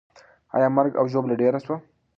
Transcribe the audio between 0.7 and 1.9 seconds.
مرګ او ژوبله ډېره سوه؟